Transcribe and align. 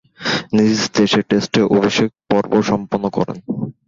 নিজ 0.55 0.79
দেশে 0.97 1.21
টেস্টে 1.29 1.61
অভিষেক 1.75 2.09
পর্ব 2.29 2.51
সম্পন্ন 2.69 3.05
করেন। 3.17 3.37